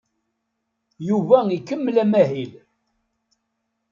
Yuba 1.07 1.37
ikemmel 1.57 1.95
amahil. 2.03 2.51